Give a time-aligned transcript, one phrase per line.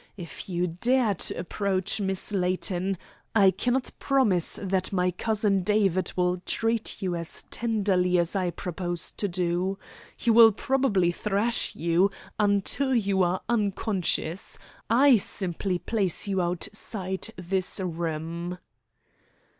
[0.17, 2.97] If you dare to approach Miss Layton,
[3.35, 9.11] I cannot promise that my cousin David will treat you as tenderly as I propose
[9.11, 9.77] to do.
[10.17, 12.09] He will probably thrash you
[12.39, 14.57] until you are unconscious.
[14.89, 18.57] I simply place you outside this room."